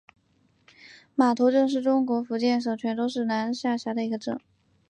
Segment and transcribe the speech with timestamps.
[1.13, 4.35] 码头镇是中国福建省泉州市南安市下辖的一个镇。